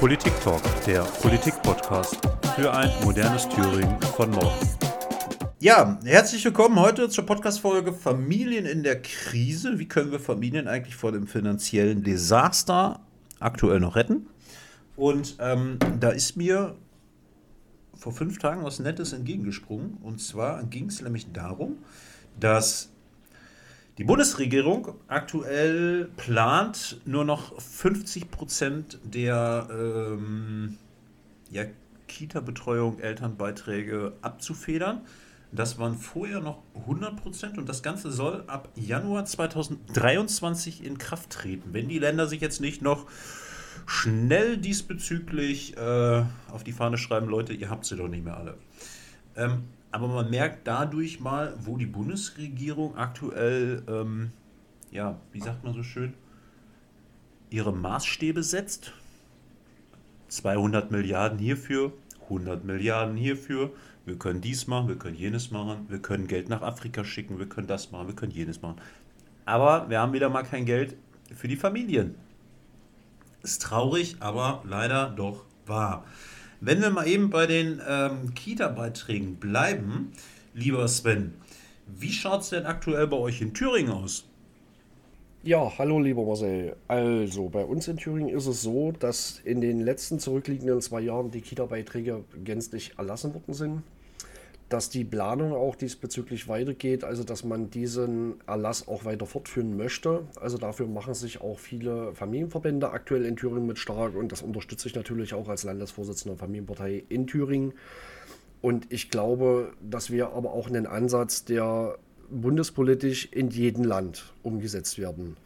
[0.00, 4.66] Politik Talk, der Politik-Podcast für ein modernes Thüringen von morgen.
[5.58, 9.78] Ja, herzlich willkommen heute zur Podcast-Folge Familien in der Krise.
[9.78, 13.00] Wie können wir Familien eigentlich vor dem finanziellen Desaster
[13.40, 14.26] aktuell noch retten?
[14.96, 16.76] Und ähm, da ist mir
[17.94, 19.98] vor fünf Tagen was Nettes entgegengesprungen.
[20.02, 21.76] Und zwar ging es nämlich darum,
[22.40, 22.88] dass
[24.00, 30.78] die Bundesregierung aktuell plant, nur noch 50 Prozent der ähm,
[31.50, 31.64] ja,
[32.08, 35.02] Kita-Betreuung, Elternbeiträge abzufedern.
[35.52, 41.28] Das waren vorher noch 100 Prozent und das Ganze soll ab Januar 2023 in Kraft
[41.28, 43.04] treten, wenn die Länder sich jetzt nicht noch
[43.84, 48.56] schnell diesbezüglich äh, auf die Fahne schreiben, Leute, ihr habt sie doch nicht mehr alle.
[49.36, 54.30] Ähm, aber man merkt dadurch mal, wo die Bundesregierung aktuell, ähm,
[54.90, 56.14] ja, wie sagt man so schön,
[57.50, 58.92] ihre Maßstäbe setzt.
[60.28, 63.72] 200 Milliarden hierfür, 100 Milliarden hierfür.
[64.06, 67.48] Wir können dies machen, wir können jenes machen, wir können Geld nach Afrika schicken, wir
[67.48, 68.80] können das machen, wir können jenes machen.
[69.44, 70.96] Aber wir haben wieder mal kein Geld
[71.34, 72.14] für die Familien.
[73.42, 76.04] Ist traurig, aber leider doch wahr.
[76.62, 80.12] Wenn wir mal eben bei den ähm, Kita-Beiträgen bleiben,
[80.52, 81.32] lieber Sven,
[81.86, 84.26] wie schaut es denn aktuell bei euch in Thüringen aus?
[85.42, 86.76] Ja, hallo lieber Marcel.
[86.86, 91.30] Also, bei uns in Thüringen ist es so, dass in den letzten zurückliegenden zwei Jahren
[91.30, 93.82] die Kita-Beiträge gänzlich erlassen worden sind
[94.70, 100.22] dass die Planung auch diesbezüglich weitergeht, also dass man diesen Erlass auch weiter fortführen möchte.
[100.40, 104.86] Also dafür machen sich auch viele Familienverbände aktuell in Thüringen mit stark und das unterstütze
[104.86, 107.72] ich natürlich auch als Landesvorsitzender der Familienpartei in Thüringen.
[108.62, 111.98] Und ich glaube, dass wir aber auch einen Ansatz, der
[112.30, 115.36] bundespolitisch in jedem Land umgesetzt werden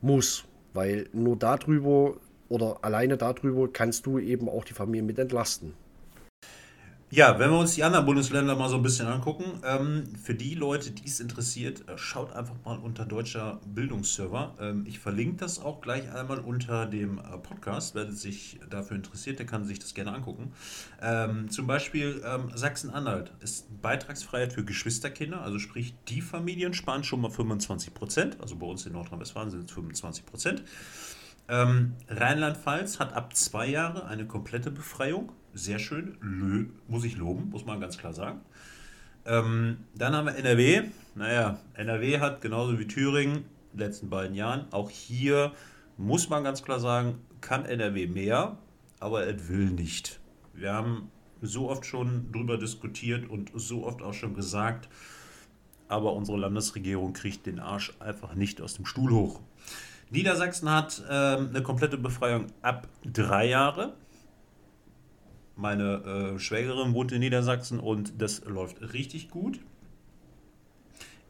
[0.00, 2.16] muss, weil nur darüber
[2.48, 5.74] oder alleine darüber kannst du eben auch die Familie mit entlasten.
[7.14, 10.54] Ja, wenn wir uns die anderen Bundesländer mal so ein bisschen angucken, ähm, für die
[10.54, 14.54] Leute, die es interessiert, äh, schaut einfach mal unter deutscher Bildungsserver.
[14.58, 17.94] Ähm, ich verlinke das auch gleich einmal unter dem äh, Podcast.
[17.94, 20.54] Wer sich dafür interessiert, der kann sich das gerne angucken.
[21.02, 27.20] Ähm, zum Beispiel ähm, Sachsen-Anhalt ist Beitragsfreiheit für Geschwisterkinder, also sprich, die Familien sparen schon
[27.20, 28.38] mal 25 Prozent.
[28.40, 30.62] Also bei uns in Nordrhein-Westfalen sind es 25 Prozent.
[31.50, 36.16] Ähm, Rheinland-Pfalz hat ab zwei Jahre eine komplette Befreiung sehr schön.
[36.20, 38.40] Lö, muss ich loben, muss man ganz klar sagen.
[39.24, 40.82] Ähm, dann haben wir NRW.
[41.14, 45.52] Naja, NRW hat genauso wie Thüringen in den letzten beiden Jahren, auch hier
[45.96, 48.56] muss man ganz klar sagen, kann NRW mehr,
[49.00, 50.20] aber es will nicht.
[50.54, 51.10] Wir haben
[51.40, 54.88] so oft schon darüber diskutiert und so oft auch schon gesagt,
[55.88, 59.40] aber unsere Landesregierung kriegt den Arsch einfach nicht aus dem Stuhl hoch.
[60.10, 63.94] Niedersachsen hat ähm, eine komplette Befreiung ab drei Jahre.
[65.62, 69.60] Meine äh, Schwägerin wohnt in Niedersachsen und das läuft richtig gut.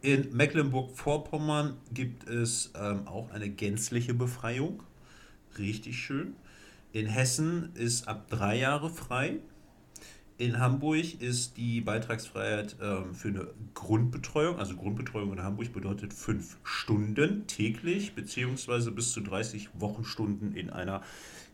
[0.00, 4.84] In Mecklenburg-Vorpommern gibt es ähm, auch eine gänzliche Befreiung.
[5.58, 6.32] Richtig schön.
[6.92, 9.40] In Hessen ist ab drei Jahre frei.
[10.38, 16.56] In Hamburg ist die Beitragsfreiheit ähm, für eine Grundbetreuung, also Grundbetreuung in Hamburg bedeutet fünf
[16.64, 21.02] Stunden täglich, beziehungsweise bis zu 30 Wochenstunden in einer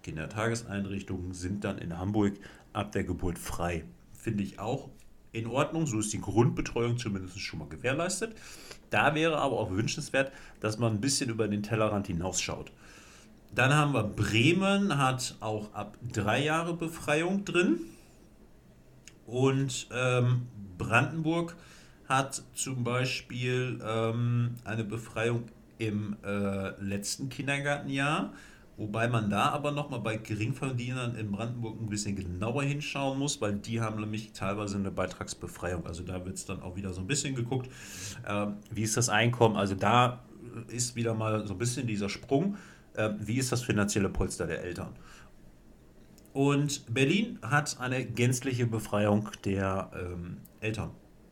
[0.02, 2.34] Kindertageseinrichtung sind dann in Hamburg
[2.72, 3.84] ab der Geburt frei.
[4.12, 4.88] Finde ich auch
[5.32, 5.86] in Ordnung.
[5.86, 8.36] So ist die Grundbetreuung zumindest schon mal gewährleistet.
[8.90, 12.72] Da wäre aber auch wünschenswert, dass man ein bisschen über den Tellerrand hinausschaut.
[13.54, 17.80] Dann haben wir Bremen, hat auch ab drei Jahre Befreiung drin.
[19.26, 20.46] Und ähm,
[20.78, 21.56] Brandenburg
[22.08, 25.44] hat zum Beispiel ähm, eine Befreiung
[25.78, 28.32] im äh, letzten Kindergartenjahr.
[28.78, 33.54] Wobei man da aber nochmal bei Geringverdienern in Brandenburg ein bisschen genauer hinschauen muss, weil
[33.54, 35.84] die haben nämlich teilweise eine Beitragsbefreiung.
[35.84, 37.68] Also da wird es dann auch wieder so ein bisschen geguckt,
[38.24, 39.56] äh, wie ist das Einkommen.
[39.56, 40.22] Also da
[40.68, 42.56] ist wieder mal so ein bisschen dieser Sprung,
[42.94, 44.94] äh, wie ist das finanzielle Polster der Eltern.
[46.32, 50.90] Und Berlin hat eine gänzliche Befreiung der ähm, Eltern,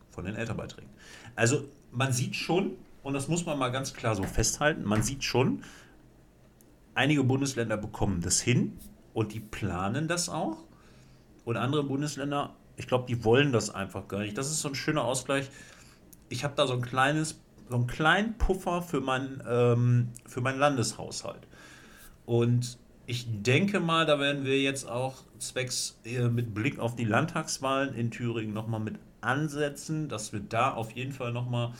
[0.09, 0.89] von den Elternbeiträgen.
[1.37, 2.71] Also man sieht schon,
[3.03, 5.63] und das muss man mal ganz klar so festhalten, man sieht schon,
[6.97, 8.77] einige Bundesländer bekommen das hin
[9.13, 10.57] und die planen das auch.
[11.45, 14.37] Und andere Bundesländer, ich glaube, die wollen das einfach gar nicht.
[14.37, 15.49] Das ist so ein schöner Ausgleich.
[16.29, 17.39] Ich habe da so ein kleines,
[17.69, 21.47] so einen kleinen Puffer für, mein, ähm, für meinen Landeshaushalt.
[22.25, 27.05] Und ich denke mal, da werden wir jetzt auch zwecks äh, mit Blick auf die
[27.05, 31.71] Landtagswahlen in Thüringen nochmal mit ansetzen, dass wir da auf jeden Fall nochmal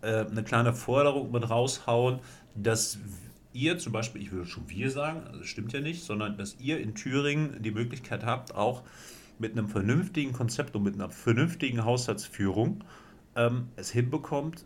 [0.00, 2.20] äh, eine kleine Forderung mit raushauen,
[2.54, 2.98] dass
[3.52, 6.56] ihr zum Beispiel, ich würde schon wir sagen, also das stimmt ja nicht, sondern dass
[6.60, 8.82] ihr in Thüringen die Möglichkeit habt, auch
[9.38, 12.84] mit einem vernünftigen Konzept und mit einer vernünftigen Haushaltsführung
[13.36, 14.64] ähm, es hinbekommt,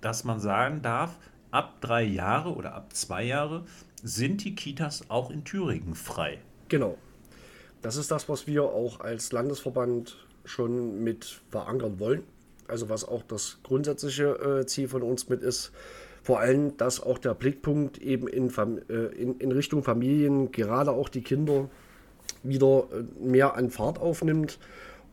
[0.00, 1.18] dass man sagen darf,
[1.50, 3.64] ab drei Jahre oder ab zwei Jahre
[4.02, 6.38] sind die Kitas auch in Thüringen frei.
[6.68, 6.98] Genau.
[7.82, 12.22] Das ist das, was wir auch als Landesverband schon mit verankern wollen.
[12.66, 15.72] Also was auch das grundsätzliche äh, Ziel von uns mit ist.
[16.22, 18.50] Vor allem, dass auch der Blickpunkt eben in,
[18.88, 21.68] äh, in, in Richtung Familien, gerade auch die Kinder,
[22.42, 24.58] wieder äh, mehr an Fahrt aufnimmt.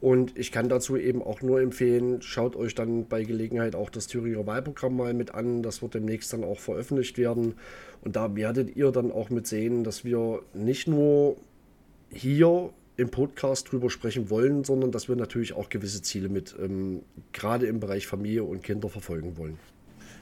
[0.02, 4.08] Und ich kann dazu eben auch nur empfehlen, schaut euch dann bei Gelegenheit auch das
[4.08, 5.64] Thüringer Wahlprogramm mal mit an.
[5.64, 7.56] Das wird demnächst dann auch veröffentlicht werden.
[8.02, 11.38] Und da werdet ihr dann auch mit sehen, dass wir nicht nur
[12.10, 17.02] hier im Podcast drüber sprechen wollen, sondern dass wir natürlich auch gewisse Ziele mit ähm,
[17.34, 19.58] gerade im Bereich Familie und Kinder verfolgen wollen.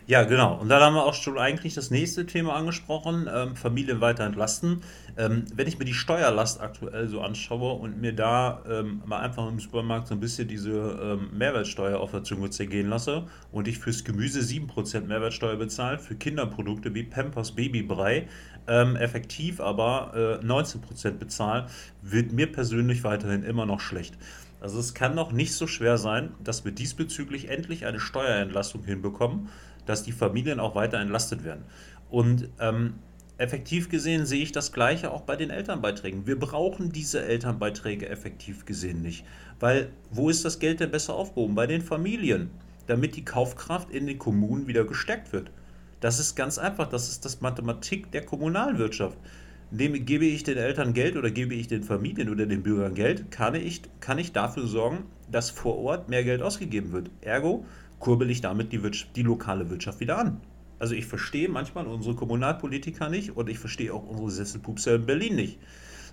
[0.05, 0.59] Ja, genau.
[0.59, 4.81] Und dann haben wir auch schon eigentlich das nächste Thema angesprochen, ähm, Familien weiter entlasten.
[5.15, 9.47] Ähm, wenn ich mir die Steuerlast aktuell so anschaue und mir da ähm, mal einfach
[9.47, 13.79] im Supermarkt so ein bisschen diese ähm, Mehrwertsteuer auf der Zunge zergehen lasse und ich
[13.79, 18.27] fürs Gemüse 7% Mehrwertsteuer bezahle, für Kinderprodukte wie Pampers Babybrei
[18.67, 21.67] ähm, effektiv aber äh, 19% bezahle,
[22.01, 24.17] wird mir persönlich weiterhin immer noch schlecht.
[24.63, 29.49] Also es kann doch nicht so schwer sein, dass wir diesbezüglich endlich eine Steuerentlastung hinbekommen
[29.85, 31.63] dass die Familien auch weiter entlastet werden.
[32.09, 32.95] Und ähm,
[33.37, 36.27] effektiv gesehen sehe ich das Gleiche auch bei den Elternbeiträgen.
[36.27, 39.25] Wir brauchen diese Elternbeiträge effektiv gesehen nicht.
[39.59, 41.55] Weil wo ist das Geld denn besser aufgehoben?
[41.55, 42.51] Bei den Familien,
[42.87, 45.51] damit die Kaufkraft in den Kommunen wieder gestärkt wird.
[45.99, 49.17] Das ist ganz einfach, das ist das Mathematik der Kommunalwirtschaft.
[49.73, 53.31] Indem gebe ich den Eltern Geld oder gebe ich den Familien oder den Bürgern Geld,
[53.31, 57.09] kann ich, kann ich dafür sorgen, dass vor Ort mehr Geld ausgegeben wird.
[57.21, 57.65] Ergo,
[57.97, 58.79] kurbel ich damit die,
[59.15, 60.39] die lokale Wirtschaft wieder an.
[60.77, 65.35] Also ich verstehe manchmal unsere Kommunalpolitiker nicht und ich verstehe auch unsere Sesselpupser in Berlin
[65.37, 65.57] nicht.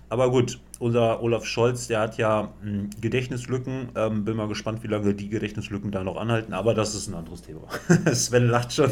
[0.09, 3.89] Aber gut, unser Olaf Scholz, der hat ja mh, hm, Gedächtnislücken.
[3.93, 6.53] Ähm, bin mal gespannt, wie lange die Gedächtnislücken da noch anhalten.
[6.53, 7.67] Aber das ist ein anderes Thema.
[8.11, 8.89] Sven lacht schon.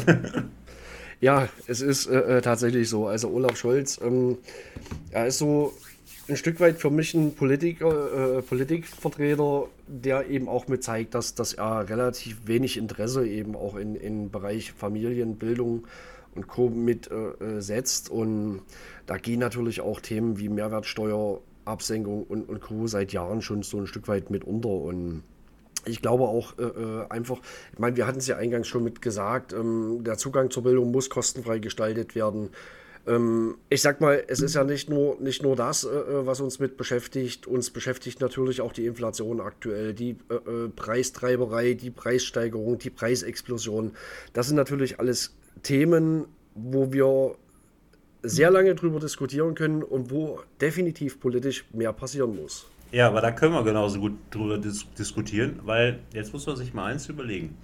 [1.20, 3.06] Ja, es ist äh, äh, tatsächlich so.
[3.06, 4.38] Also Olaf Scholz, ähm,
[5.10, 5.74] er ist so
[6.28, 11.34] ein Stück weit für mich ein Politiker, äh, Politikvertreter, der eben auch mit zeigt, dass,
[11.34, 15.86] dass er relativ wenig Interesse eben auch in, in Bereich Familienbildung
[16.34, 16.70] und Co.
[16.70, 18.10] mit äh, äh, setzt.
[18.10, 18.62] Und
[19.06, 22.86] da gehen natürlich auch Themen wie Mehrwertsteuerabsenkung und, und Co.
[22.86, 24.70] seit Jahren schon so ein Stück weit mit unter.
[24.70, 25.22] Und
[25.86, 27.38] ich glaube auch äh, äh einfach,
[27.72, 30.90] ich meine, wir hatten es ja eingangs schon mit gesagt, ähm, der Zugang zur Bildung
[30.90, 32.50] muss kostenfrei gestaltet werden.
[33.06, 36.40] Ähm, ich sag mal, es ist ja nicht nur, nicht nur das, äh, äh, was
[36.40, 37.46] uns mit beschäftigt.
[37.46, 43.92] Uns beschäftigt natürlich auch die Inflation aktuell, die äh, äh, Preistreiberei, die Preissteigerung, die Preisexplosion.
[44.32, 47.36] Das sind natürlich alles Themen, wo wir
[48.22, 52.66] sehr lange drüber diskutieren können und wo definitiv politisch mehr passieren muss.
[52.92, 56.74] Ja, aber da können wir genauso gut drüber dis diskutieren, weil jetzt muss man sich
[56.74, 57.56] mal eins überlegen.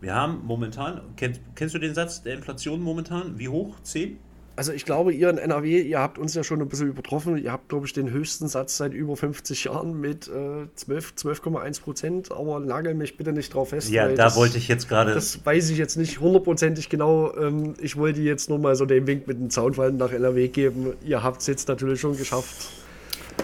[0.00, 3.38] Wir haben momentan, kennst, kennst du den Satz der Inflation momentan?
[3.38, 3.76] Wie hoch?
[3.82, 4.18] 10?
[4.56, 7.38] Also ich glaube, ihr in NRW, ihr habt uns ja schon ein bisschen übertroffen.
[7.38, 11.80] Ihr habt, glaube ich, den höchsten Satz seit über 50 Jahren mit äh, 12, 12,1
[11.80, 12.32] Prozent.
[12.32, 13.90] Aber nagel mich bitte nicht drauf fest.
[13.90, 15.14] Ja, da das, wollte ich jetzt gerade.
[15.14, 17.34] Das weiß ich jetzt nicht hundertprozentig genau.
[17.36, 20.92] Ähm, ich wollte jetzt nur mal so den Wink mit dem Zaunfall nach NRW geben.
[21.04, 22.70] Ihr habt es jetzt natürlich schon geschafft.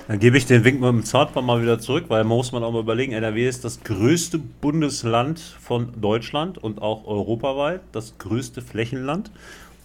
[0.08, 2.70] Dann gebe ich den Wink mit dem Zaunfall mal wieder zurück, weil muss man auch
[2.70, 9.32] mal überlegen, NRW ist das größte Bundesland von Deutschland und auch europaweit, das größte Flächenland.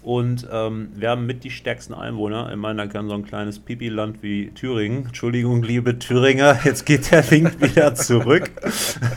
[0.03, 2.49] Und ähm, wir haben mit die stärksten Einwohner.
[2.51, 7.11] Ich meine, da kann so ein kleines Pipi-Land wie Thüringen, Entschuldigung, liebe Thüringer, jetzt geht
[7.11, 8.49] der Link wieder zurück,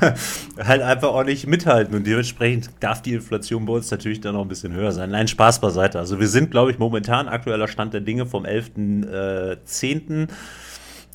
[0.58, 1.94] halt einfach auch nicht mithalten.
[1.94, 5.10] Und dementsprechend darf die Inflation bei uns natürlich dann noch ein bisschen höher sein.
[5.10, 5.98] Nein, Spaß beiseite.
[5.98, 10.22] Also wir sind, glaube ich, momentan aktueller Stand der Dinge vom 11.10.
[10.22, 10.26] Äh,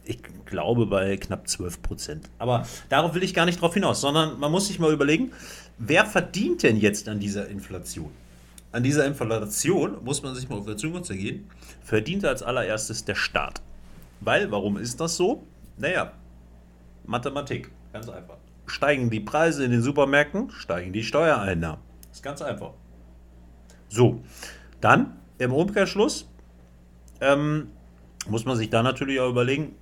[0.09, 2.29] ich glaube bei knapp 12 Prozent.
[2.39, 5.31] Aber darauf will ich gar nicht drauf hinaus, sondern man muss sich mal überlegen,
[5.77, 8.11] wer verdient denn jetzt an dieser Inflation?
[8.71, 11.49] an dieser Inflation, muss man sich mal auf der Zunge zergehen,
[11.81, 13.61] verdient als allererstes der Staat.
[14.21, 15.43] Weil, warum ist das so?
[15.77, 16.11] Naja,
[17.05, 18.37] Mathematik, ganz einfach.
[18.67, 21.79] Steigen die Preise in den Supermärkten, steigen die Steuereinnahmen.
[22.11, 22.73] Ist ganz einfach.
[23.87, 24.21] So,
[24.81, 26.29] dann im Umkehrschluss
[27.21, 27.69] ähm,
[28.27, 29.73] muss man sich da natürlich auch überlegen,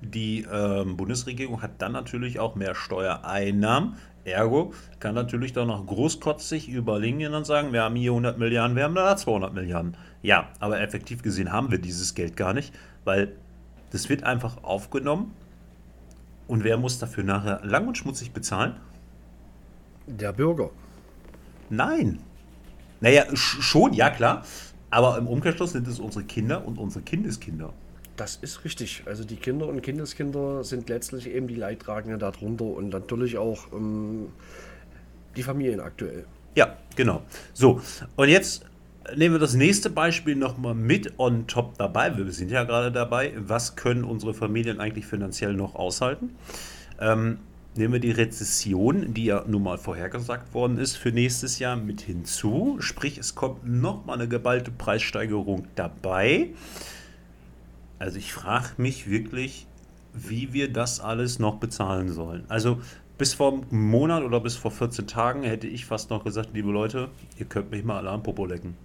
[0.00, 6.68] die ähm, Bundesregierung hat dann natürlich auch mehr Steuereinnahmen, Ergo kann natürlich dann noch großkotzig
[6.68, 9.96] überlegen und sagen, wir haben hier 100 Milliarden, wir haben da 200 Milliarden.
[10.22, 12.74] Ja, aber effektiv gesehen haben wir dieses Geld gar nicht,
[13.04, 13.32] weil
[13.90, 15.34] das wird einfach aufgenommen
[16.46, 18.76] und wer muss dafür nachher lang und schmutzig bezahlen?
[20.06, 20.70] Der Bürger.
[21.70, 22.20] Nein.
[23.00, 24.44] Naja, schon, ja klar.
[24.90, 27.74] Aber im Umkehrschluss sind es unsere Kinder und unsere Kindeskinder.
[28.18, 29.04] Das ist richtig.
[29.06, 34.26] Also die Kinder und Kindeskinder sind letztlich eben die Leidtragenden darunter und natürlich auch ähm,
[35.36, 36.24] die Familien aktuell.
[36.56, 37.22] Ja, genau.
[37.54, 37.80] So,
[38.16, 38.64] und jetzt
[39.16, 42.16] nehmen wir das nächste Beispiel nochmal mit on top dabei.
[42.18, 43.34] Wir sind ja gerade dabei.
[43.38, 46.34] Was können unsere Familien eigentlich finanziell noch aushalten?
[47.00, 47.38] Ähm,
[47.76, 52.00] nehmen wir die Rezession, die ja nun mal vorhergesagt worden ist für nächstes Jahr mit
[52.00, 52.78] hinzu.
[52.80, 56.48] Sprich, es kommt nochmal eine geballte Preissteigerung dabei.
[57.98, 59.66] Also ich frage mich wirklich,
[60.12, 62.44] wie wir das alles noch bezahlen sollen.
[62.48, 62.80] Also
[63.18, 66.70] bis vor einem Monat oder bis vor 14 Tagen hätte ich fast noch gesagt, liebe
[66.70, 68.76] Leute, ihr könnt mich mal alle am Popo lecken.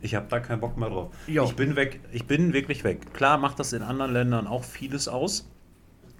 [0.00, 1.14] Ich habe da keinen Bock mehr drauf.
[1.26, 1.44] Jo.
[1.44, 2.00] Ich bin weg.
[2.12, 3.14] Ich bin wirklich weg.
[3.14, 5.50] Klar macht das in anderen Ländern auch vieles aus.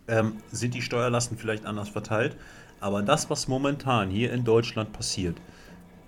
[0.08, 2.36] Ähm, sind die Steuerlasten vielleicht anders verteilt.
[2.80, 5.36] Aber das, was momentan hier in Deutschland passiert,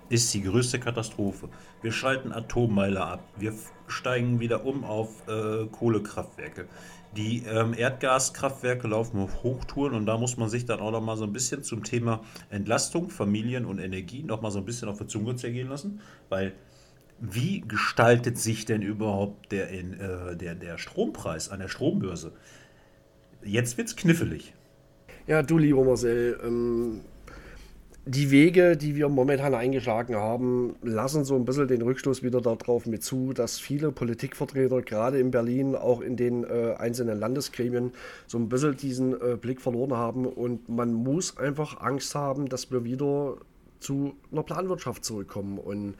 [0.09, 1.49] ist die größte Katastrophe.
[1.81, 3.23] Wir schalten Atommeiler ab.
[3.37, 3.53] Wir
[3.87, 6.67] steigen wieder um auf äh, Kohlekraftwerke.
[7.15, 11.17] Die ähm, Erdgaskraftwerke laufen auf Hochtouren und da muss man sich dann auch noch mal
[11.17, 14.99] so ein bisschen zum Thema Entlastung, Familien und Energie noch mal so ein bisschen auf
[14.99, 16.53] die Zunge zergehen lassen, weil
[17.19, 22.33] wie gestaltet sich denn überhaupt der, in, äh, der, der Strompreis an der Strombörse?
[23.43, 24.53] Jetzt wird es knifflig.
[25.25, 27.01] Ja, du lieber Marcel, ähm,
[28.07, 32.85] die Wege, die wir momentan eingeschlagen haben, lassen so ein bisschen den Rückstoß wieder darauf
[32.85, 37.91] mit zu, dass viele Politikvertreter, gerade in Berlin, auch in den äh, einzelnen Landesgremien,
[38.25, 40.25] so ein bisschen diesen äh, Blick verloren haben.
[40.25, 43.37] Und man muss einfach Angst haben, dass wir wieder
[43.79, 45.57] zu einer Planwirtschaft zurückkommen.
[45.57, 45.95] Und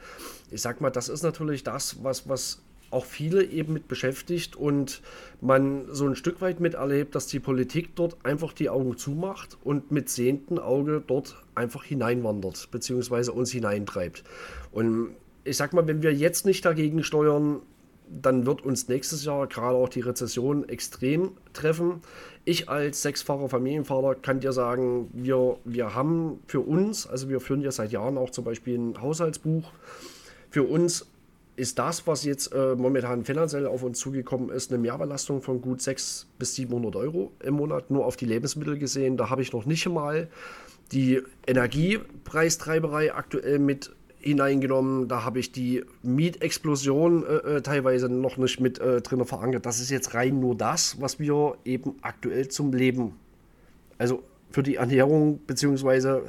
[0.50, 5.02] ich sag mal, das ist natürlich das, was, was auch viele eben mit beschäftigt und
[5.40, 9.90] man so ein Stück weit miterlebt, dass die Politik dort einfach die Augen zumacht und
[9.90, 14.24] mit sehenden Auge dort einfach hineinwandert, beziehungsweise uns hineintreibt.
[14.72, 15.10] Und
[15.44, 17.60] ich sag mal, wenn wir jetzt nicht dagegen steuern,
[18.10, 22.00] dann wird uns nächstes Jahr gerade auch die Rezession extrem treffen.
[22.44, 27.60] Ich als sechsfacher Familienvater kann dir sagen, wir, wir haben für uns, also wir führen
[27.60, 29.70] ja seit Jahren auch zum Beispiel ein Haushaltsbuch,
[30.50, 31.06] für uns
[31.58, 35.82] ist das, was jetzt äh, momentan finanziell auf uns zugekommen ist, eine Mehrbelastung von gut
[35.82, 39.16] 600 bis 700 Euro im Monat, nur auf die Lebensmittel gesehen.
[39.16, 40.28] Da habe ich noch nicht mal
[40.92, 45.08] die Energiepreistreiberei aktuell mit hineingenommen.
[45.08, 49.66] Da habe ich die Mietexplosion äh, äh, teilweise noch nicht mit äh, drin verankert.
[49.66, 53.16] Das ist jetzt rein nur das, was wir eben aktuell zum Leben,
[53.98, 56.22] also für die Ernährung beziehungsweise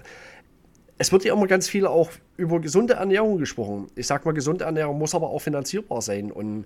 [1.00, 3.88] es wird ja immer ganz viel auch über gesunde Ernährung gesprochen.
[3.96, 6.30] Ich sag mal, gesunde Ernährung muss aber auch finanzierbar sein.
[6.30, 6.66] Und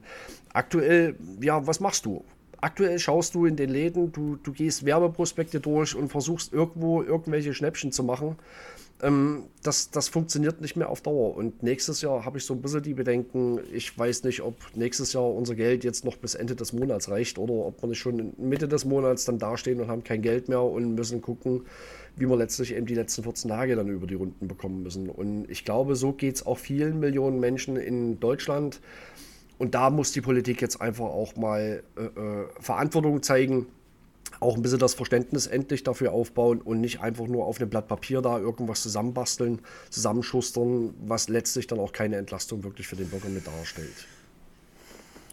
[0.52, 2.26] aktuell, ja, was machst du?
[2.64, 7.54] Aktuell schaust du in den Läden, du, du gehst Werbeprospekte durch und versuchst irgendwo irgendwelche
[7.54, 8.38] Schnäppchen zu machen.
[9.02, 11.36] Ähm, das, das funktioniert nicht mehr auf Dauer.
[11.36, 15.12] Und nächstes Jahr habe ich so ein bisschen die Bedenken, ich weiß nicht, ob nächstes
[15.12, 18.32] Jahr unser Geld jetzt noch bis Ende des Monats reicht oder ob wir nicht schon
[18.38, 21.66] Mitte des Monats dann dastehen und haben kein Geld mehr und müssen gucken,
[22.16, 25.10] wie wir letztlich eben die letzten 14 Tage dann über die Runden bekommen müssen.
[25.10, 28.80] Und ich glaube, so geht es auch vielen Millionen Menschen in Deutschland.
[29.64, 33.68] Und da muss die Politik jetzt einfach auch mal äh, äh, Verantwortung zeigen,
[34.42, 37.88] auch ein bisschen das Verständnis endlich dafür aufbauen und nicht einfach nur auf einem Blatt
[37.88, 43.30] Papier da irgendwas zusammenbasteln, zusammenschustern, was letztlich dann auch keine Entlastung wirklich für den Bürger
[43.30, 44.06] mit darstellt.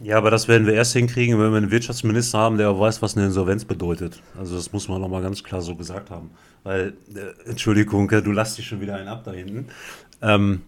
[0.01, 3.17] Ja, aber das werden wir erst hinkriegen, wenn wir einen Wirtschaftsminister haben, der weiß, was
[3.17, 4.23] eine Insolvenz bedeutet.
[4.39, 6.31] Also das muss man nochmal ganz klar so gesagt haben.
[6.63, 9.67] Weil, äh, Entschuldigung, du lasst dich schon wieder einen ab da hinten.
[10.21, 10.61] Ähm,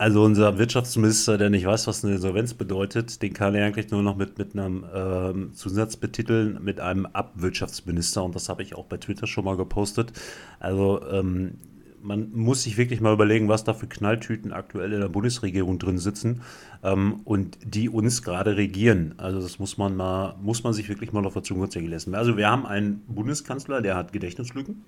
[0.00, 4.02] also unser Wirtschaftsminister, der nicht weiß, was eine Insolvenz bedeutet, den kann er eigentlich nur
[4.02, 8.24] noch mit, mit einem ähm, Zusatz betiteln, mit einem Abwirtschaftsminister.
[8.24, 10.14] Und das habe ich auch bei Twitter schon mal gepostet.
[10.58, 11.58] Also ähm,
[12.00, 15.98] man muss sich wirklich mal überlegen, was da für Knalltüten aktuell in der Bundesregierung drin
[15.98, 16.40] sitzen
[16.82, 19.12] ähm, und die uns gerade regieren.
[19.18, 22.14] Also das muss man mal, muss man sich wirklich mal auf der Zunge zergehen lassen.
[22.14, 24.82] Also wir haben einen Bundeskanzler, der hat Gedächtnislücken.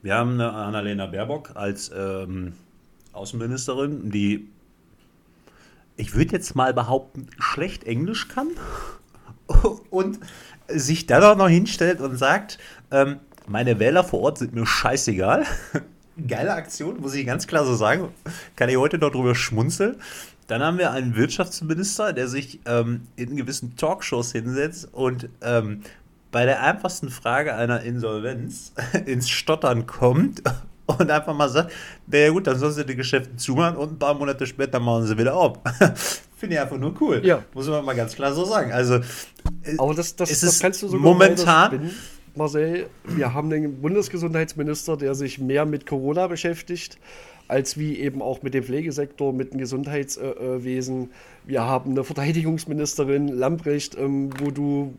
[0.00, 2.52] Wir haben eine Annalena Baerbock als ähm,
[3.18, 4.48] Außenministerin, die
[5.96, 8.48] ich würde jetzt mal behaupten, schlecht Englisch kann
[9.90, 10.20] und
[10.68, 12.58] sich dann auch noch hinstellt und sagt,
[12.90, 15.44] ähm, meine Wähler vor Ort sind mir scheißegal
[16.26, 18.08] geile Aktion, muss ich ganz klar so sagen.
[18.56, 19.96] Kann ich heute noch drüber schmunzeln.
[20.46, 25.82] Dann haben wir einen Wirtschaftsminister, der sich ähm, in gewissen Talkshows hinsetzt und ähm,
[26.30, 28.72] bei der einfachsten Frage einer Insolvenz
[29.06, 30.42] ins Stottern kommt
[30.98, 31.72] und einfach mal sagt,
[32.06, 35.18] naja gut, dann sollen sie die Geschäfte zumachen und ein paar Monate später machen sie
[35.18, 35.58] wieder auf.
[36.36, 37.20] Finde ich einfach nur cool.
[37.24, 37.42] Ja.
[37.52, 38.72] Muss man mal ganz klar so sagen.
[38.72, 39.00] Also,
[39.76, 41.90] Aber das, das, das kannst du sogar momentan
[42.38, 46.98] Marcel, wir haben einen Bundesgesundheitsminister, der sich mehr mit Corona beschäftigt,
[47.48, 51.10] als wie eben auch mit dem Pflegesektor, mit dem Gesundheitswesen.
[51.44, 54.94] Wir haben eine Verteidigungsministerin, Lamprecht, ähm, wo du,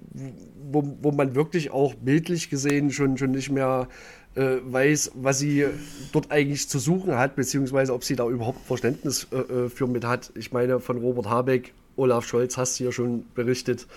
[0.71, 3.87] wo, wo man wirklich auch bildlich gesehen schon, schon nicht mehr
[4.35, 5.65] äh, weiß, was sie
[6.11, 10.05] dort eigentlich zu suchen hat, beziehungsweise ob sie da überhaupt Verständnis äh, äh für mit
[10.05, 10.31] hat.
[10.35, 13.87] Ich meine, von Robert Habeck, Olaf Scholz hast du ja schon berichtet,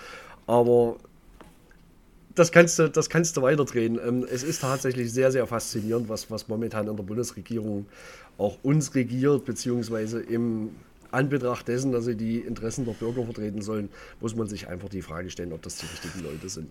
[0.47, 0.97] aber
[2.35, 3.99] das kannst du, das kannst du weiterdrehen.
[4.05, 7.87] Ähm, es ist tatsächlich sehr, sehr faszinierend, was, was momentan in der Bundesregierung
[8.39, 10.71] auch uns regiert, beziehungsweise im
[11.11, 15.03] Anbetracht dessen, dass sie die Interessen der Bürger vertreten sollen, muss man sich einfach die
[15.03, 16.71] Frage stellen, ob das die richtigen Leute sind.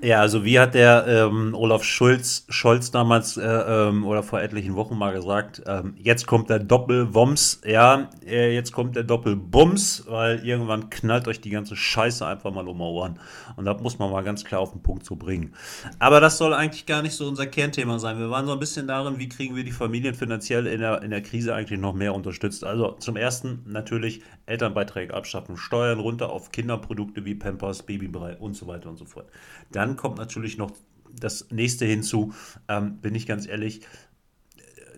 [0.00, 4.76] Ja, also wie hat der ähm, Olaf Schulz, Scholz damals äh, ähm, oder vor etlichen
[4.76, 10.44] Wochen mal gesagt, ähm, jetzt kommt der Doppelwoms, ja, äh, jetzt kommt der Doppelbums, weil
[10.44, 13.18] irgendwann knallt euch die ganze Scheiße einfach mal um die Ohren.
[13.56, 15.54] Und da muss man mal ganz klar auf den Punkt zu bringen.
[15.98, 18.18] Aber das soll eigentlich gar nicht so unser Kernthema sein.
[18.18, 21.10] Wir waren so ein bisschen darin, wie kriegen wir die Familien finanziell in der, in
[21.10, 22.64] der Krise eigentlich noch mehr unterstützt.
[22.64, 28.66] Also zum ersten natürlich Elternbeiträge abschaffen, Steuern runter auf Kinderprodukte wie Pampers, Babybrei und so
[28.66, 29.26] weiter und so fort.
[29.72, 30.72] Dann kommt natürlich noch
[31.18, 32.32] das nächste hinzu,
[32.68, 33.82] ähm, bin ich ganz ehrlich,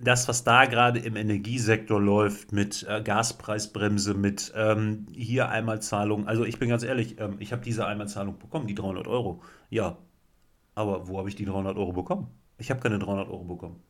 [0.01, 6.27] das, was da gerade im Energiesektor läuft, mit äh, Gaspreisbremse, mit ähm, hier Einmalzahlung.
[6.27, 9.43] Also ich bin ganz ehrlich, ähm, ich habe diese Einmalzahlung bekommen, die 300 Euro.
[9.71, 9.99] Ja,
[10.75, 12.29] aber wo habe ich die 300 Euro bekommen?
[12.59, 13.83] Ich habe keine 300 Euro bekommen.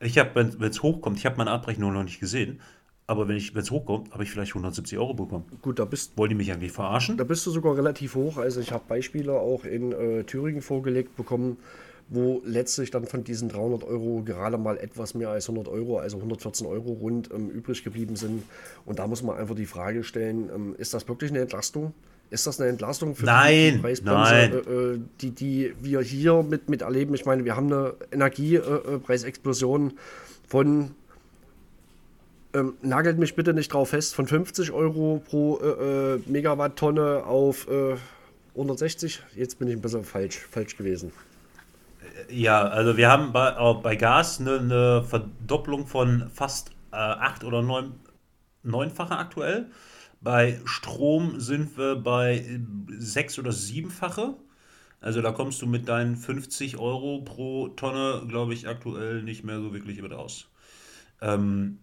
[0.00, 2.60] Ich habe, wenn es hochkommt, ich habe meine Abrechnung noch nicht gesehen.
[3.08, 5.44] Aber wenn es hochkommt, habe ich vielleicht 170 Euro bekommen.
[5.62, 7.16] Gut, da bist Wollen die mich eigentlich verarschen?
[7.16, 8.36] Da bist du sogar relativ hoch.
[8.36, 11.56] Also ich habe Beispiele auch in äh, Thüringen vorgelegt bekommen,
[12.08, 16.16] wo letztlich dann von diesen 300 Euro gerade mal etwas mehr als 100 Euro, also
[16.16, 18.42] 114 Euro rund ähm, übrig geblieben sind.
[18.84, 21.94] Und da muss man einfach die Frage stellen, ähm, ist das wirklich eine Entlastung?
[22.30, 24.34] Ist das eine Entlastung für nein, die Preisbremse.
[24.34, 27.14] Äh, äh die, die wir hier mit, mit erleben?
[27.14, 29.92] Ich meine, wir haben eine Energiepreisexplosion
[30.48, 30.90] von
[32.56, 37.68] ähm, nagelt mich bitte nicht drauf fest, von 50 Euro pro äh, äh Megawatttonne auf
[37.68, 37.96] äh,
[38.54, 39.22] 160.
[39.34, 41.12] Jetzt bin ich ein bisschen falsch, falsch gewesen.
[42.30, 43.52] Ja, also wir haben bei,
[43.82, 47.94] bei Gas eine, eine, Verdopplung von fast äh, acht oder neun,
[48.62, 49.66] neunfache aktuell.
[50.22, 52.58] Bei Strom sind wir bei
[52.98, 54.34] sechs oder siebenfache.
[55.00, 59.60] Also da kommst du mit deinen 50 Euro pro Tonne, glaube ich, aktuell nicht mehr
[59.60, 60.48] so wirklich über aus.
[61.20, 61.78] Ähm,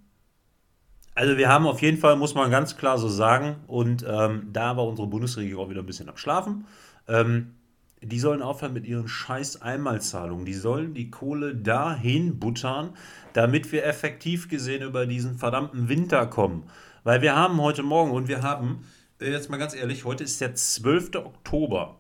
[1.16, 4.78] also wir haben auf jeden Fall, muss man ganz klar so sagen, und ähm, da
[4.78, 6.66] war unsere Bundesregierung auch wieder ein bisschen am Schlafen.
[7.08, 7.54] Ähm,
[8.02, 10.46] die sollen aufhören mit ihren scheiß Einmalzahlungen.
[10.46, 12.96] Die sollen die Kohle dahin buttern,
[13.34, 16.64] damit wir effektiv gesehen über diesen verdammten Winter kommen.
[17.04, 18.86] Weil wir haben heute Morgen und wir haben,
[19.22, 21.16] äh, jetzt mal ganz ehrlich, heute ist der 12.
[21.16, 22.00] Oktober.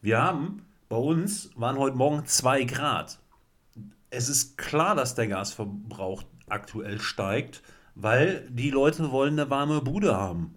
[0.00, 3.18] Wir haben, bei uns waren heute Morgen 2 Grad.
[4.10, 7.62] Es ist klar, dass der Gasverbrauch aktuell steigt
[7.94, 10.54] weil die Leute wollen eine warme Bude haben.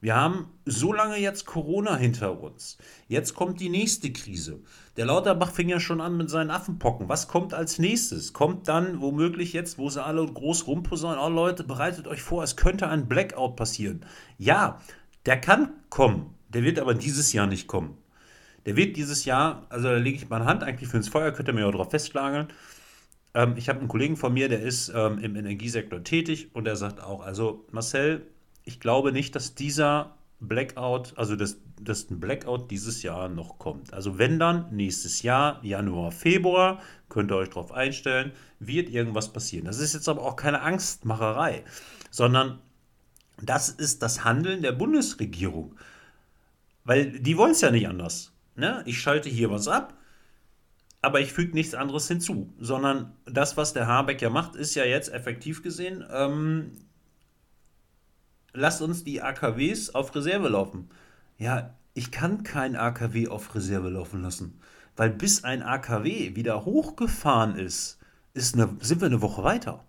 [0.00, 2.78] Wir haben so lange jetzt Corona hinter uns.
[3.08, 4.60] Jetzt kommt die nächste Krise.
[4.96, 7.08] Der Lauterbach fing ja schon an mit seinen Affenpocken.
[7.08, 8.32] Was kommt als nächstes?
[8.32, 12.54] Kommt dann womöglich jetzt, wo sie alle groß rumposaunen, oh Leute, bereitet euch vor, es
[12.54, 14.04] könnte ein Blackout passieren.
[14.36, 14.80] Ja,
[15.26, 16.34] der kann kommen.
[16.48, 17.98] Der wird aber dieses Jahr nicht kommen.
[18.66, 21.48] Der wird dieses Jahr, also da lege ich meine Hand eigentlich für ins Feuer, könnt
[21.48, 22.48] ihr mir auch drauf festlageln.
[23.38, 26.74] Ähm, ich habe einen Kollegen von mir, der ist ähm, im Energiesektor tätig und der
[26.74, 28.26] sagt auch, also Marcel,
[28.64, 33.94] ich glaube nicht, dass dieser Blackout, also dass, dass ein Blackout dieses Jahr noch kommt.
[33.94, 39.66] Also wenn dann nächstes Jahr, Januar, Februar, könnt ihr euch darauf einstellen, wird irgendwas passieren.
[39.66, 41.64] Das ist jetzt aber auch keine Angstmacherei,
[42.10, 42.58] sondern
[43.40, 45.76] das ist das Handeln der Bundesregierung.
[46.84, 48.32] Weil die wollen es ja nicht anders.
[48.56, 48.82] Ne?
[48.84, 49.94] Ich schalte hier was ab,
[51.00, 54.84] aber ich füge nichts anderes hinzu, sondern das, was der Habeck ja macht, ist ja
[54.84, 56.72] jetzt effektiv gesehen, ähm,
[58.52, 60.88] lasst uns die AKWs auf Reserve laufen.
[61.38, 64.60] Ja, ich kann kein AKW auf Reserve laufen lassen,
[64.96, 67.98] weil bis ein AKW wieder hochgefahren ist,
[68.34, 69.84] ist eine, sind wir eine Woche weiter.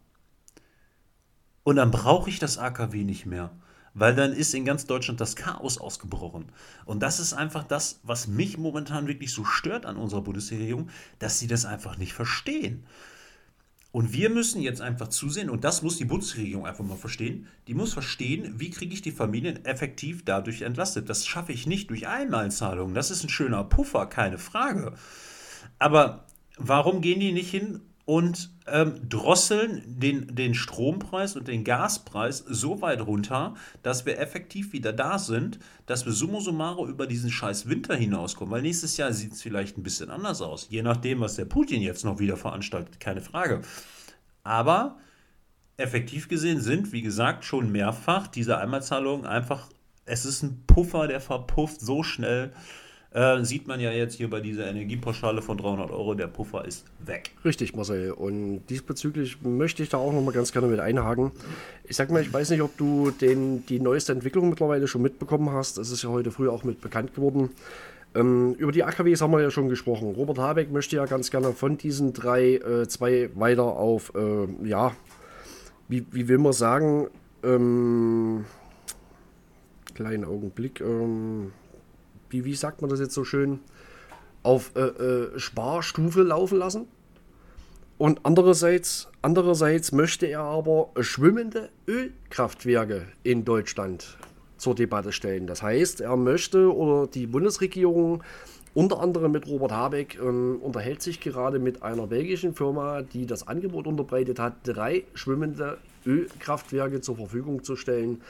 [1.64, 3.52] Und dann brauche ich das AKW nicht mehr
[4.00, 6.46] weil dann ist in ganz Deutschland das Chaos ausgebrochen.
[6.86, 11.40] Und das ist einfach das, was mich momentan wirklich so stört an unserer Bundesregierung, dass
[11.40, 12.86] sie das einfach nicht verstehen.
[13.92, 17.74] Und wir müssen jetzt einfach zusehen, und das muss die Bundesregierung einfach mal verstehen, die
[17.74, 21.10] muss verstehen, wie kriege ich die Familien effektiv dadurch entlastet.
[21.10, 22.94] Das schaffe ich nicht durch Einmalzahlungen.
[22.94, 24.94] Das ist ein schöner Puffer, keine Frage.
[25.80, 26.26] Aber
[26.58, 32.82] warum gehen die nicht hin und ähm, drosseln den, den Strompreis und den Gaspreis so
[32.82, 37.70] weit runter, dass wir effektiv wieder da sind, dass wir summa summarum über diesen scheiß
[37.70, 38.52] Winter hinauskommen.
[38.52, 40.66] Weil nächstes Jahr sieht es vielleicht ein bisschen anders aus.
[40.72, 43.62] Je nachdem, was der Putin jetzt noch wieder veranstaltet, keine Frage.
[44.42, 44.98] Aber
[45.78, 49.70] effektiv gesehen sind, wie gesagt, schon mehrfach diese Einmalzahlungen einfach,
[50.06, 52.54] es ist ein Puffer, der verpufft so schnell.
[53.12, 56.86] Äh, sieht man ja jetzt hier bei dieser Energiepauschale von 300 Euro, der Puffer ist
[57.00, 57.32] weg.
[57.44, 58.12] Richtig, Marcel.
[58.12, 61.32] Und diesbezüglich möchte ich da auch noch mal ganz gerne mit einhaken.
[61.86, 65.50] Ich sag mal, ich weiß nicht, ob du den, die neueste Entwicklung mittlerweile schon mitbekommen
[65.52, 65.80] hast.
[65.80, 67.50] Das ist ja heute früh auch mit bekannt geworden.
[68.14, 70.14] Ähm, über die AKWs haben wir ja schon gesprochen.
[70.14, 74.94] Robert Habeck möchte ja ganz gerne von diesen drei, äh, zwei weiter auf, äh, ja,
[75.88, 77.08] wie, wie will man sagen,
[77.44, 78.46] ähm,
[79.96, 81.52] kleinen Augenblick, ähm,
[82.30, 83.60] wie, wie sagt man das jetzt so schön,
[84.44, 86.88] auf äh, äh, Sparstufe laufen lassen.
[87.98, 94.18] Und andererseits, andererseits möchte er aber schwimmende Ölkraftwerke in Deutschland
[94.58, 95.48] zur Debatte stellen.
[95.48, 98.24] Das heißt, er möchte oder die Bundesregierung
[98.74, 103.48] unter anderem mit Robert Habeck ähm, unterhält sich gerade mit einer belgischen Firma, die das
[103.48, 108.22] Angebot unterbreitet hat, drei schwimmende Ölkraftwerke zur Verfügung zu stellen.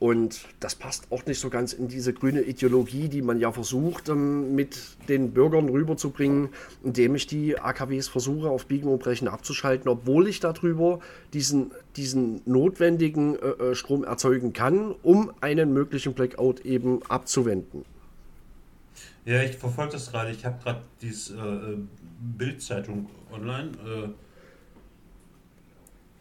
[0.00, 4.08] Und das passt auch nicht so ganz in diese grüne Ideologie, die man ja versucht,
[4.08, 4.78] ähm, mit
[5.10, 6.48] den Bürgern rüberzubringen,
[6.82, 11.00] indem ich die AKWs versuche, auf Biegen und Brechen abzuschalten, obwohl ich darüber
[11.34, 17.84] diesen, diesen notwendigen äh, äh Strom erzeugen kann, um einen möglichen Blackout eben abzuwenden.
[19.26, 20.30] Ja, ich verfolge das gerade.
[20.30, 21.78] Ich habe gerade diese äh, äh,
[22.38, 23.72] Bildzeitung online.
[23.84, 24.08] Äh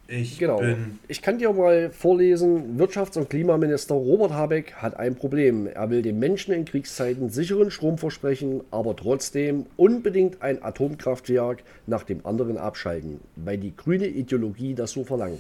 [0.10, 0.62] ich genau.
[1.08, 5.68] Ich kann dir mal vorlesen, Wirtschafts- und Klimaminister Robert Habeck hat ein Problem.
[5.68, 12.04] Er will den Menschen in Kriegszeiten sicheren Strom versprechen, aber trotzdem unbedingt ein Atomkraftwerk nach
[12.04, 15.40] dem anderen abschalten, weil die grüne Ideologie das so verlangt.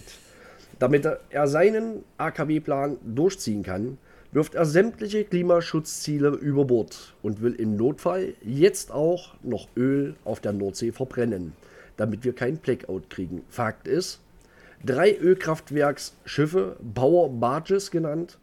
[0.78, 3.98] Damit er seinen AKW-Plan durchziehen kann,
[4.32, 10.40] wirft er sämtliche Klimaschutzziele über Bord und will im Notfall jetzt auch noch Öl auf
[10.40, 11.54] der Nordsee verbrennen,
[11.98, 13.42] damit wir keinen Blackout kriegen.
[13.50, 14.20] Fakt ist,
[14.86, 18.38] Drei Ölkraftwerksschiffe, Power Barges genannt,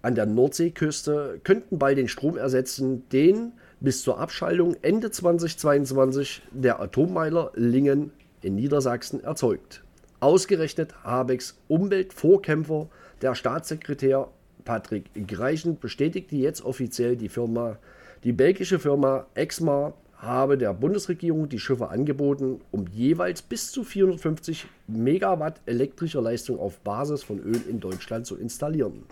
[0.00, 6.80] an der Nordseeküste könnten bald den Strom ersetzen, den bis zur Abschaltung Ende 2022 der
[6.80, 9.84] Atommeiler Lingen in Niedersachsen erzeugt.
[10.20, 12.88] Ausgerechnet Habecks Umweltvorkämpfer,
[13.20, 14.28] der Staatssekretär
[14.64, 17.76] Patrick Greichen, bestätigte jetzt offiziell die Firma,
[18.24, 24.66] die belgische Firma Exmar habe der Bundesregierung die Schiffe angeboten, um jeweils bis zu 450
[24.86, 29.02] Megawatt elektrischer Leistung auf Basis von Öl in Deutschland zu installieren.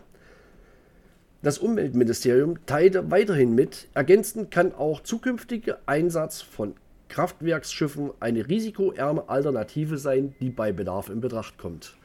[1.43, 6.75] Das Umweltministerium teilte weiterhin mit, ergänzend kann auch zukünftiger Einsatz von
[7.09, 11.97] Kraftwerksschiffen eine risikoärme Alternative sein, die bei Bedarf in Betracht kommt.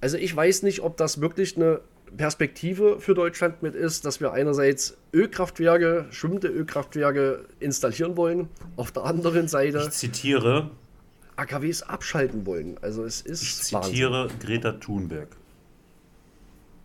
[0.00, 1.80] Also ich weiß nicht, ob das wirklich eine
[2.16, 9.04] Perspektive für Deutschland mit ist, dass wir einerseits Ölkraftwerke, schwimmende Ölkraftwerke installieren wollen, auf der
[9.04, 10.70] anderen Seite ich zitiere
[11.36, 12.76] AKWs abschalten wollen.
[12.80, 14.38] Also es ist Ich zitiere Wahnsinn.
[14.38, 15.28] Greta Thunberg.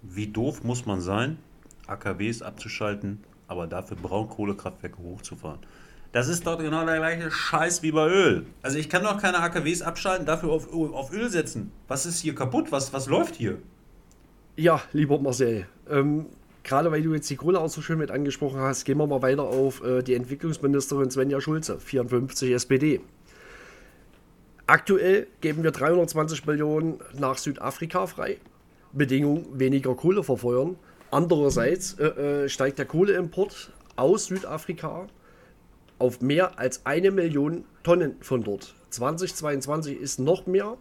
[0.01, 1.38] Wie doof muss man sein,
[1.88, 5.60] AKWs abzuschalten, aber dafür Braunkohlekraftwerke hochzufahren.
[6.12, 8.45] Das ist dort genau der gleiche Scheiß wie bei Öl.
[8.63, 11.71] Also ich kann doch keine AKWs abschalten, dafür auf, auf Öl setzen.
[11.88, 12.71] Was ist hier kaputt?
[12.71, 13.60] Was, was läuft hier?
[14.60, 16.26] Ja, lieber Marcel, ähm,
[16.65, 19.22] gerade weil du jetzt die Kohle auch so schön mit angesprochen hast, gehen wir mal
[19.22, 23.00] weiter auf äh, die Entwicklungsministerin Svenja Schulze, 54 SPD.
[24.67, 28.36] Aktuell geben wir 320 Millionen nach Südafrika frei.
[28.91, 30.76] Bedingung weniger Kohle verfeuern.
[31.10, 35.08] Andererseits äh, äh, steigt der Kohleimport aus Südafrika
[36.00, 38.76] auf mehr als eine Million Tonnen von dort.
[38.89, 40.76] 2022 ist noch mehr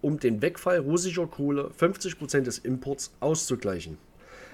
[0.00, 3.98] um den Wegfall russischer Kohle 50% des Imports auszugleichen.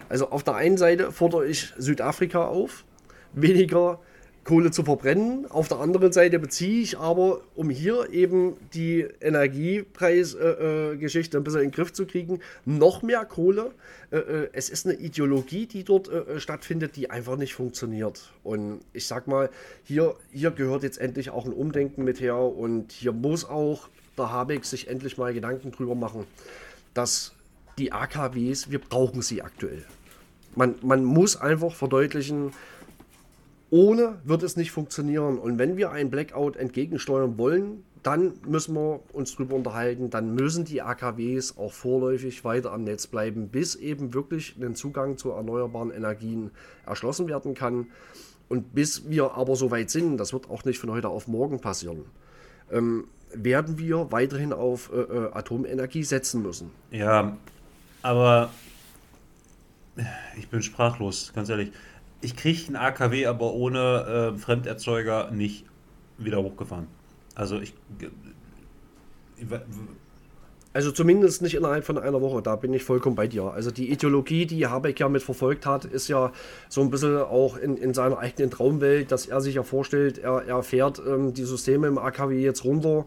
[0.09, 2.85] Also auf der einen Seite fordere ich Südafrika auf,
[3.33, 4.01] weniger
[4.45, 5.51] Kohle zu verbrennen.
[5.51, 11.61] Auf der anderen Seite beziehe ich aber, um hier eben die Energiepreisgeschichte äh, ein bisschen
[11.61, 13.71] in den Griff zu kriegen, noch mehr Kohle.
[14.11, 18.35] Äh, äh, es ist eine Ideologie, die dort äh, stattfindet, die einfach nicht funktioniert.
[18.43, 19.49] Und ich sag mal,
[19.83, 24.31] hier, hier gehört jetzt endlich auch ein Umdenken mit her und hier muss auch der
[24.31, 26.27] Habeck sich endlich mal Gedanken drüber machen,
[26.95, 27.33] dass
[27.79, 29.85] die AKWs, wir brauchen sie aktuell.
[30.55, 32.53] Man, man muss einfach verdeutlichen,
[33.71, 35.39] ohne wird es nicht funktionieren.
[35.39, 40.67] Und wenn wir ein Blackout entgegensteuern wollen, dann müssen wir uns darüber unterhalten, dann müssen
[40.67, 45.91] die AKWs auch vorläufig weiter am Netz bleiben, bis eben wirklich ein Zugang zu erneuerbaren
[45.91, 46.51] Energien
[46.87, 47.87] erschlossen werden kann.
[48.49, 51.61] Und bis wir aber so weit sind, das wird auch nicht von heute auf morgen
[51.61, 52.05] passieren,
[52.71, 56.71] ähm, werden wir weiterhin auf äh, äh Atomenergie setzen müssen.
[56.91, 57.37] Ja,
[58.03, 58.51] aber
[60.37, 61.73] ich bin sprachlos, ganz ehrlich.
[62.21, 65.65] Ich kriege einen AKW aber ohne äh, Fremderzeuger nicht
[66.19, 66.87] wieder hochgefahren.
[67.35, 67.75] Also ich,
[69.37, 69.47] ich
[70.75, 73.45] also zumindest nicht innerhalb von einer Woche, da bin ich vollkommen bei dir.
[73.45, 76.33] Also die Ideologie, die Habeck ja mit verfolgt hat, ist ja
[76.69, 80.45] so ein bisschen auch in, in seiner eigenen Traumwelt, dass er sich ja vorstellt, er,
[80.45, 83.07] er fährt ähm, die Systeme im AKW jetzt runter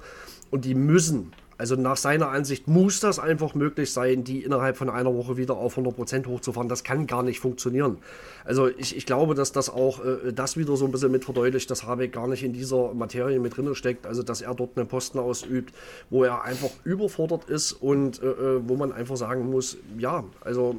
[0.50, 4.90] und die müssen also nach seiner Ansicht muss das einfach möglich sein, die innerhalb von
[4.90, 6.70] einer Woche wieder auf 100% hochzufahren.
[6.70, 7.98] Das kann gar nicht funktionieren.
[8.46, 11.70] Also ich, ich glaube, dass das auch äh, das wieder so ein bisschen mit verdeutlicht,
[11.72, 14.06] dass Habeck gar nicht in dieser Materie mit drin steckt.
[14.06, 15.74] Also dass er dort einen Posten ausübt,
[16.10, 20.76] wo er einfach überfordert ist und äh, äh wo man einfach sagen muss, ja, also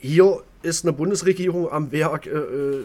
[0.00, 2.84] hier ist eine Bundesregierung am Werk, äh, äh,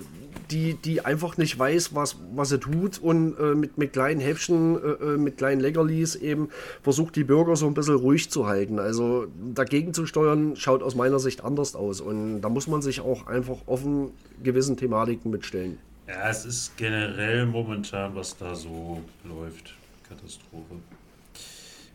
[0.52, 4.76] die, die einfach nicht weiß, was, was sie tut und äh, mit, mit kleinen Häppchen,
[4.76, 6.50] äh, äh, mit kleinen Leckerlis eben
[6.84, 8.78] versucht, die Bürger so ein bisschen ruhig zu halten.
[8.80, 12.02] Also dagegen zu steuern, schaut aus meiner Sicht anders aus.
[12.02, 14.12] Und da muss man sich auch einfach offen
[14.44, 15.80] gewissen Thematiken mitstellen.
[16.08, 19.74] Ja, es ist generell momentan, was da so läuft.
[20.08, 20.76] Katastrophe.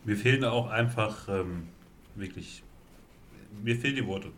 [0.05, 1.69] Mir fehlen auch einfach ähm,
[2.17, 2.63] wirklich,
[3.63, 4.29] mir fehlen die Worte.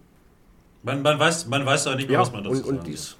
[0.82, 3.16] Man, man, weiß, man weiß auch nicht mehr, ja, was man dazu und, und dies,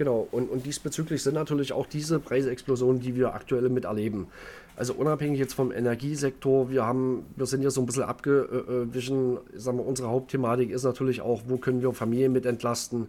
[0.00, 4.28] Genau, und, und diesbezüglich sind natürlich auch diese Preisexplosionen, die wir aktuell miterleben.
[4.74, 9.76] Also unabhängig jetzt vom Energiesektor, wir haben, wir sind ja so ein bisschen abgewichen, sagen
[9.76, 13.08] wir, unsere Hauptthematik ist natürlich auch, wo können wir Familien mit entlasten.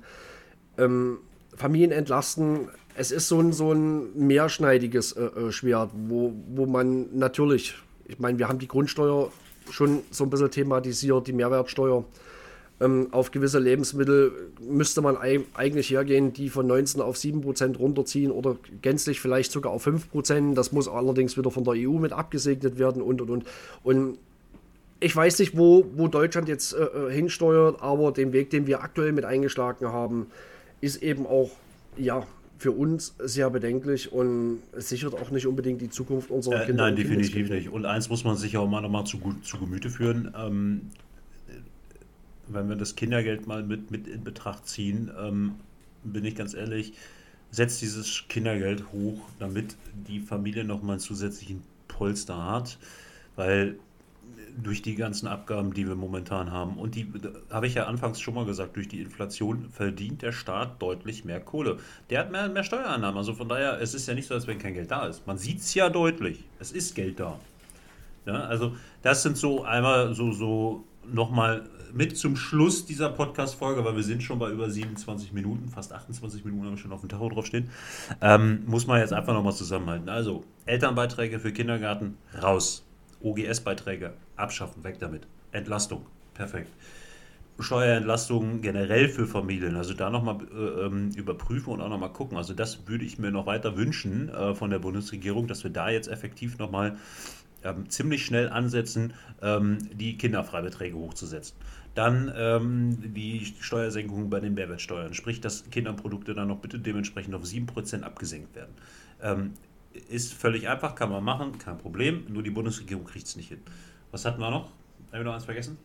[0.78, 1.20] Ähm,
[1.56, 2.68] Familien entlasten,
[2.98, 8.20] es ist so ein, so ein mehrschneidiges äh, äh Schwert, wo, wo man natürlich, ich
[8.20, 9.32] meine, wir haben die Grundsteuer
[9.70, 12.04] schon so ein bisschen thematisiert, die Mehrwertsteuer
[12.82, 18.32] ähm, auf gewisse Lebensmittel müsste man eigentlich hergehen, die von 19 auf 7 Prozent runterziehen
[18.32, 20.58] oder gänzlich vielleicht sogar auf 5 Prozent.
[20.58, 23.46] Das muss allerdings wieder von der EU mit abgesegnet werden und und und.
[23.84, 24.18] Und
[25.00, 28.82] ich weiß nicht, wo, wo Deutschland jetzt äh, äh hinsteuert, aber den Weg, den wir
[28.82, 30.28] aktuell mit eingeschlagen haben,
[30.80, 31.52] ist eben auch,
[31.98, 32.26] ja,
[32.58, 36.84] für uns sehr bedenklich und sichert auch nicht unbedingt die Zukunft unserer äh, Kinder.
[36.84, 37.70] Nein, definitiv nicht.
[37.70, 40.32] Und eins muss man sich auch mal nochmal zu, zu Gemüte führen.
[40.38, 40.82] Ähm,
[42.54, 45.56] wenn wir das Kindergeld mal mit, mit in Betracht ziehen, ähm,
[46.04, 46.94] bin ich ganz ehrlich,
[47.52, 49.76] setzt dieses Kindergeld hoch, damit
[50.08, 52.78] die Familie nochmal einen zusätzlichen Polster hat,
[53.36, 53.78] weil
[54.62, 57.08] durch die ganzen Abgaben, die wir momentan haben, und die
[57.50, 61.40] habe ich ja anfangs schon mal gesagt, durch die Inflation verdient der Staat deutlich mehr
[61.40, 61.78] Kohle.
[62.10, 63.18] Der hat mehr, mehr Steuereinnahmen.
[63.18, 65.26] Also von daher, es ist ja nicht so, als wenn kein Geld da ist.
[65.26, 66.44] Man sieht es ja deutlich.
[66.60, 67.40] Es ist Geld da.
[68.26, 73.96] Ja, also das sind so einmal so, so nochmal mit zum Schluss dieser Podcast-Folge, weil
[73.96, 77.10] wir sind schon bei über 27 Minuten, fast 28 Minuten haben wir schon auf dem
[77.10, 77.70] Tacho draufstehen,
[78.22, 80.10] ähm, muss man jetzt einfach nochmal zusammenhalten.
[80.10, 82.86] Also, Elternbeiträge für Kindergarten raus.
[83.22, 85.28] OGS-Beiträge abschaffen, weg damit.
[85.52, 86.72] Entlastung, perfekt.
[87.60, 92.38] Steuerentlastung generell für Familien, also da nochmal äh, ähm, überprüfen und auch nochmal gucken.
[92.38, 95.90] Also das würde ich mir noch weiter wünschen äh, von der Bundesregierung, dass wir da
[95.90, 96.98] jetzt effektiv nochmal
[97.64, 101.56] ähm, ziemlich schnell ansetzen, ähm, die Kinderfreibeträge hochzusetzen.
[101.96, 107.44] Dann ähm, die Steuersenkung bei den Mehrwertsteuern, sprich, dass Kinderprodukte dann noch bitte dementsprechend auf
[107.44, 108.74] 7% abgesenkt werden.
[109.22, 109.54] Ähm,
[110.10, 113.60] ist völlig einfach, kann man machen, kein Problem, nur die Bundesregierung kriegt es nicht hin.
[114.12, 114.72] Was hatten wir noch?
[115.12, 115.78] Haben wir noch eins vergessen?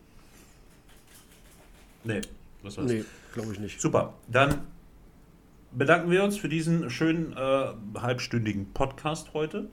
[2.05, 2.21] Nee,
[2.63, 2.89] was war's?
[2.89, 3.81] Nee, glaube ich nicht.
[3.81, 4.61] Super, dann
[5.71, 9.67] bedanken wir uns für diesen schönen äh, halbstündigen Podcast heute.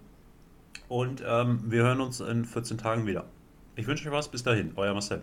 [0.88, 3.24] Und ähm, wir hören uns in 14 Tagen wieder.
[3.76, 4.28] Ich wünsche euch was.
[4.28, 4.72] Bis dahin.
[4.76, 5.22] Euer Marcel.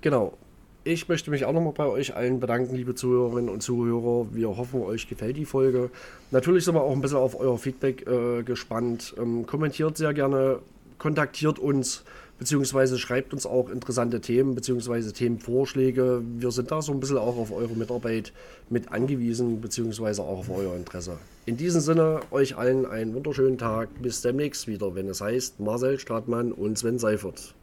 [0.00, 0.36] Genau.
[0.84, 4.28] Ich möchte mich auch nochmal bei euch allen bedanken, liebe Zuhörerinnen und Zuhörer.
[4.32, 5.90] Wir hoffen, euch gefällt die Folge.
[6.30, 9.14] Natürlich sind wir auch ein bisschen auf euer Feedback äh, gespannt.
[9.18, 10.60] Ähm, kommentiert sehr gerne,
[10.98, 12.04] kontaktiert uns
[12.38, 16.22] beziehungsweise schreibt uns auch interessante Themen beziehungsweise Themenvorschläge.
[16.38, 18.32] Wir sind da so ein bisschen auch auf eure Mitarbeit
[18.70, 21.18] mit angewiesen beziehungsweise auch auf euer Interesse.
[21.46, 23.88] In diesem Sinne, euch allen einen wunderschönen Tag.
[24.02, 27.54] Bis demnächst wieder, wenn es heißt Marcel Stratmann und Sven Seifert.